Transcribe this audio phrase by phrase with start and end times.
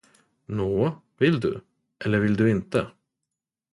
[0.45, 1.61] Nå, vill du,
[2.05, 2.87] eller vill du inte?